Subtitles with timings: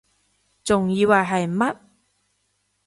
[0.63, 1.77] 仲以為係乜????